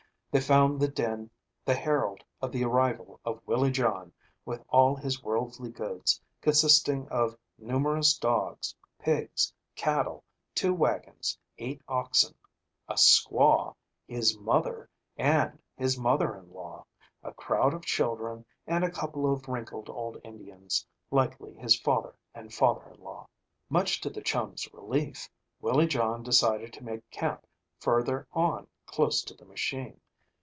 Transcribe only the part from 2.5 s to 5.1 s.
the arrival of Willie John with all